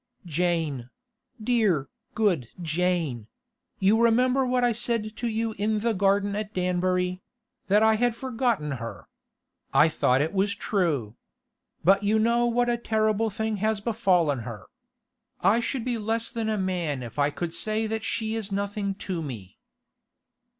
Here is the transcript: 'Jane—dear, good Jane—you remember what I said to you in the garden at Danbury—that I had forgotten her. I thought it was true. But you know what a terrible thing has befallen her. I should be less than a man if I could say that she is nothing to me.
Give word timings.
'Jane—dear, 0.25 1.87
good 2.15 2.47
Jane—you 2.59 4.01
remember 4.01 4.43
what 4.47 4.63
I 4.63 4.71
said 4.71 5.15
to 5.17 5.27
you 5.27 5.51
in 5.59 5.81
the 5.81 5.93
garden 5.93 6.35
at 6.35 6.55
Danbury—that 6.55 7.83
I 7.83 7.93
had 7.97 8.15
forgotten 8.15 8.71
her. 8.81 9.07
I 9.71 9.89
thought 9.89 10.21
it 10.23 10.33
was 10.33 10.55
true. 10.55 11.17
But 11.83 12.01
you 12.01 12.17
know 12.17 12.47
what 12.47 12.67
a 12.67 12.77
terrible 12.77 13.29
thing 13.29 13.57
has 13.57 13.79
befallen 13.79 14.39
her. 14.39 14.65
I 15.41 15.59
should 15.59 15.85
be 15.85 15.99
less 15.99 16.31
than 16.31 16.49
a 16.49 16.57
man 16.57 17.03
if 17.03 17.19
I 17.19 17.29
could 17.29 17.53
say 17.53 17.85
that 17.85 18.01
she 18.03 18.33
is 18.33 18.51
nothing 18.51 18.95
to 19.05 19.21
me. 19.21 19.59